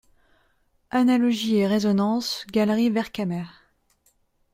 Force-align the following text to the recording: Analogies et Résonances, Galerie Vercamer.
Analogies 0.89 1.57
et 1.57 1.67
Résonances, 1.67 2.47
Galerie 2.51 2.89
Vercamer. 2.89 3.45